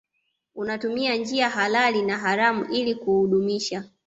Unatumia 0.55 1.15
njia 1.15 1.49
halali 1.49 2.01
na 2.01 2.17
haramu 2.17 2.65
ili 2.71 2.95
kuudumisha 2.95 3.83